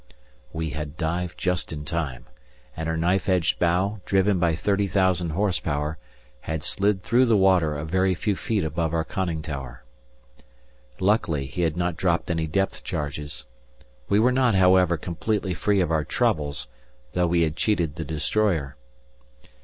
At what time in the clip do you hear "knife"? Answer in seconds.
2.97-3.29